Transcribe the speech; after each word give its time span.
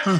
This 0.00 0.16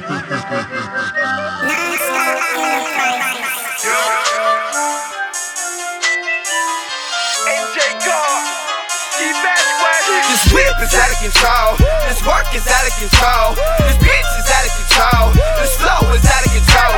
whip 10.53 10.77
is 10.77 10.93
out 10.93 11.09
of 11.09 11.17
control. 11.17 11.81
This 12.05 12.21
work 12.21 12.45
is 12.53 12.67
out 12.67 12.85
of 12.85 12.93
control. 12.93 13.57
This 13.81 13.97
bitch 13.97 14.29
is 14.37 14.45
out 14.53 14.69
of 14.69 14.73
control. 14.77 15.33
This 15.57 15.73
flow 15.81 16.13
is 16.13 16.25
out 16.29 16.45
of 16.45 16.51
control. 16.53 16.90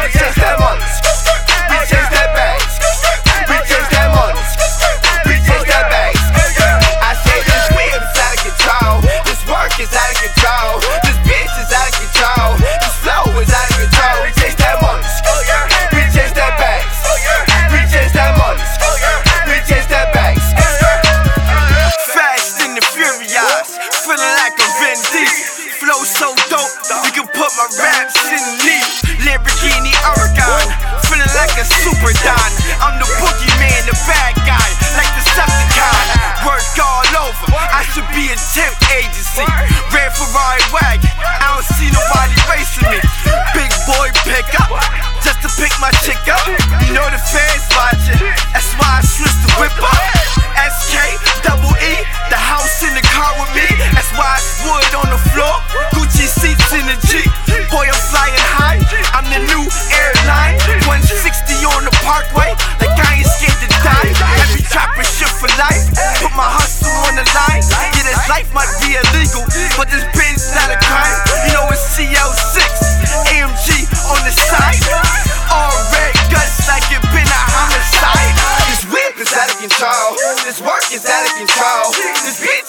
my 27.63 27.77
rap 27.77 28.11
sitting 28.11 28.62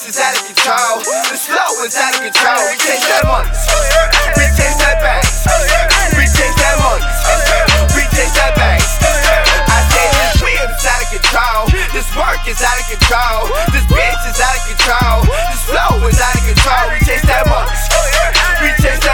This 0.04 0.16
is 0.16 0.20
out 0.20 0.36
of 0.36 0.44
control. 0.44 1.00
The 1.00 1.38
flow 1.48 1.80
is 1.80 1.96
out 1.96 2.12
of 2.12 2.20
control. 2.28 2.60
We 2.68 2.76
change 2.76 3.08
that 3.08 3.24
money. 3.24 3.48
We 4.36 4.44
change 4.52 4.76
that 4.84 5.00
bank. 5.00 5.24
We 6.20 6.28
change 6.28 6.56
that 6.60 6.76
money. 6.76 7.08
We 7.96 8.04
change 8.12 8.36
that 8.36 8.52
bank. 8.52 8.84
I 8.84 9.80
say 9.88 10.04
this 10.12 10.44
wheel 10.44 10.68
is 10.68 10.84
out 10.84 11.00
of 11.00 11.08
control. 11.08 11.72
This 11.96 12.04
work 12.20 12.44
is 12.44 12.60
out 12.60 12.76
of 12.76 12.84
control. 12.84 13.48
This 13.72 13.88
bitch 13.88 14.22
is 14.28 14.36
out 14.44 14.52
of 14.52 14.76
control. 14.76 15.24
This 15.24 15.64
flow 15.72 15.96
is 16.04 16.20
out 16.20 16.36
of 16.36 16.44
control. 16.52 16.84
We 16.92 17.00
change 17.08 17.24
that 17.24 17.48
money. 17.48 17.72
We 18.60 18.76
change 18.84 19.00
that. 19.08 19.13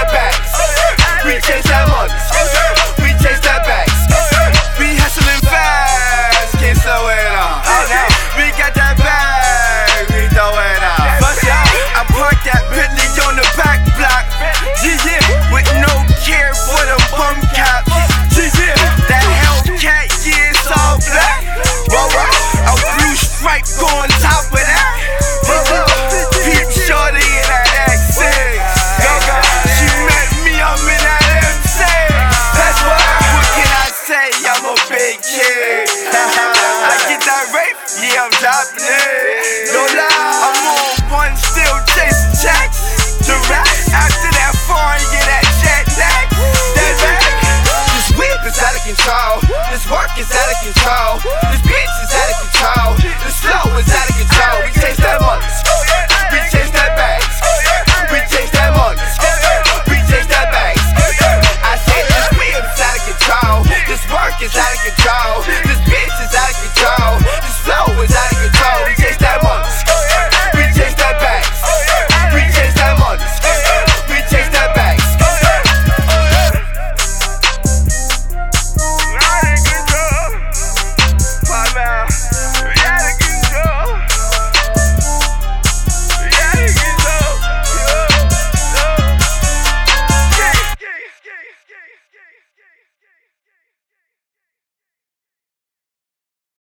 This 49.71 49.85
work 49.91 50.13
is 50.19 50.31
out 50.31 50.49
of 50.53 50.59
control. 50.63 51.13
This 51.51 51.63
bitch 51.63 51.95
is 52.05 52.11
out 52.15 52.31
of 52.31 52.37
control. 52.45 52.91
This 53.25 53.39
flow 53.41 53.79
is 53.79 53.89
out 53.91 54.09
of 54.09 54.17
control. 54.17 54.57
We 54.65 54.71
chase 54.77 54.99
that 54.99 55.21
money. 55.21 55.50